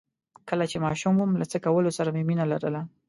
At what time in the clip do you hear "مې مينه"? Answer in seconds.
2.15-2.45